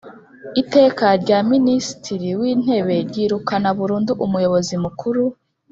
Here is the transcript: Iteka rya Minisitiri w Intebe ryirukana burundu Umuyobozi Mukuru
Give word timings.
Iteka 0.61 1.05
rya 1.21 1.39
Minisitiri 1.51 2.29
w 2.39 2.41
Intebe 2.51 2.95
ryirukana 3.09 3.69
burundu 3.79 4.11
Umuyobozi 4.25 4.73
Mukuru 4.85 5.23